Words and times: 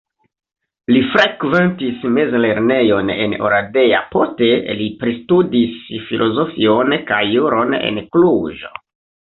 Li 0.93 1.01
frekventis 1.09 2.07
mezlernejon 2.15 3.11
en 3.17 3.35
Oradea, 3.49 4.01
poste 4.17 4.49
li 4.81 4.89
pristudis 5.05 5.79
filozofion 6.09 6.99
kaj 7.15 7.23
juron 7.37 7.81
en 7.85 8.05
Kluĵo. 8.17 8.77